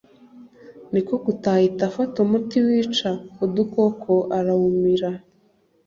[0.91, 3.11] niko gutaha ahita afata umuti wica
[3.43, 5.09] udukoko arawumira